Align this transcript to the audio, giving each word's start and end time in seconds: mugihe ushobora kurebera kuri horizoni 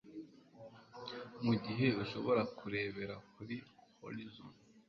mugihe 1.45 1.87
ushobora 2.03 2.41
kurebera 2.57 3.15
kuri 3.33 3.55
horizoni 4.01 4.57